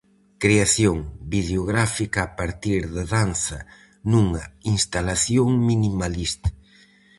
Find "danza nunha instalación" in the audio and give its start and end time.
3.15-5.47